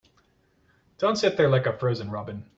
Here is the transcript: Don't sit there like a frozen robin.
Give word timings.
Don't 0.97 1.15
sit 1.15 1.37
there 1.37 1.47
like 1.47 1.67
a 1.67 1.77
frozen 1.77 2.09
robin. 2.09 2.47